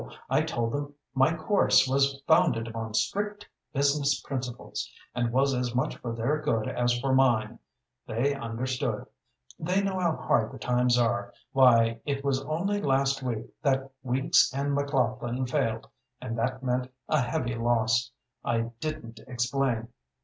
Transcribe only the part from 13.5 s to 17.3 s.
that Weeks & McLaughlin failed, and that meant a